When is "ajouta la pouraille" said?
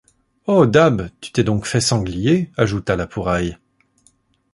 2.57-3.59